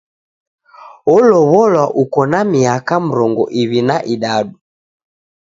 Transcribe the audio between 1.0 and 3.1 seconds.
Olow'olwa uko na miaka